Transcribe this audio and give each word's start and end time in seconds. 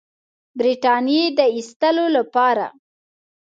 برټانیې 0.57 1.23
د 1.37 1.39
ایستلو 1.55 2.05
لپاره. 2.17 2.65